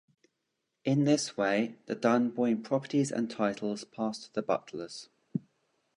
[0.83, 5.09] In this way, the Dunboyne properties and titles passed to the Butlers.